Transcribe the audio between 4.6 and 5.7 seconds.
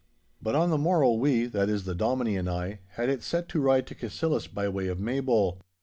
way of Maybole.